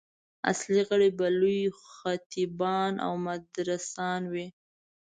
[0.51, 4.47] اصلي غړي به لوی خطیبان او مدرسان وي.